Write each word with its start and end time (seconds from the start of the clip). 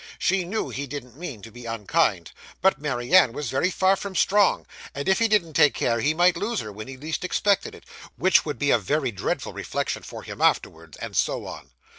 She 0.17 0.45
knew 0.45 0.69
he 0.71 0.87
didn't 0.87 1.15
mean 1.15 1.43
to 1.43 1.51
be 1.51 1.67
unkind; 1.67 2.31
but 2.59 2.81
Mary 2.81 3.13
Ann 3.15 3.33
was 3.33 3.51
very 3.51 3.69
far 3.69 3.95
from 3.95 4.15
strong, 4.15 4.65
and, 4.95 5.07
if 5.07 5.19
he 5.19 5.27
didn't 5.27 5.53
take 5.53 5.75
care, 5.75 5.99
he 5.99 6.15
might 6.15 6.35
lose 6.35 6.59
her 6.61 6.71
when 6.71 6.87
he 6.87 6.97
least 6.97 7.23
expected 7.23 7.75
it, 7.75 7.83
which 8.15 8.43
would 8.43 8.57
be 8.57 8.71
a 8.71 8.79
very 8.79 9.11
dreadful 9.11 9.53
reflection 9.53 10.01
for 10.01 10.23
him 10.23 10.41
afterwards; 10.41 10.97
and 10.97 11.15
so 11.15 11.45
on. 11.45 11.69